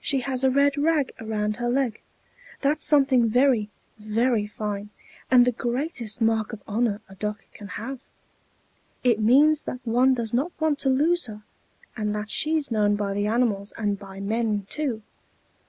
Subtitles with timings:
[0.00, 2.00] she has a red rag around her leg;
[2.60, 4.90] that's something very, very fine,
[5.30, 8.00] and the greatest mark of honor a duck can have:
[9.04, 11.44] it means that one does not want to lose her,
[11.96, 15.02] and that she's known by the animals and by men too.